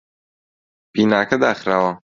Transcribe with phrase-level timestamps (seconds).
[0.93, 1.91] بیناکە داخراوە.